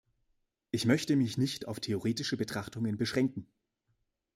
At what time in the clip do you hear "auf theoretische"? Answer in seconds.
1.67-2.35